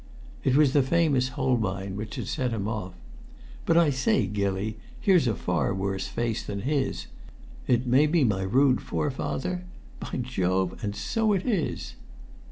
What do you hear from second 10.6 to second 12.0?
and so it is!"